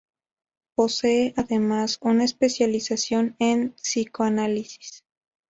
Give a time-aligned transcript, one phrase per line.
[0.75, 5.03] Posee además, una especialización en psicoanálisis.